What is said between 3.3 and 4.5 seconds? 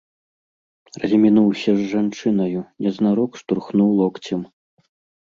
штурхнуў локцем.